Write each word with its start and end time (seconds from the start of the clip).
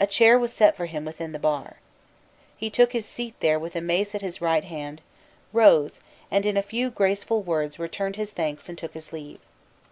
A 0.00 0.06
chair 0.08 0.36
was 0.36 0.52
set 0.52 0.76
for 0.76 0.86
him 0.86 1.04
within 1.04 1.30
the 1.30 1.38
bar. 1.38 1.76
He 2.56 2.68
took 2.70 2.92
his 2.92 3.06
seat 3.06 3.36
there 3.38 3.56
with 3.56 3.74
the 3.74 3.80
mace 3.80 4.12
at 4.12 4.20
his 4.20 4.40
right 4.40 4.64
hand, 4.64 5.00
rose, 5.52 6.00
and 6.28 6.44
in 6.44 6.56
a 6.56 6.60
few 6.60 6.90
graceful 6.90 7.40
words 7.40 7.78
returned 7.78 8.16
his 8.16 8.32
thanks 8.32 8.68
and 8.68 8.76
took 8.76 8.94
his 8.94 9.12
leave. 9.12 9.38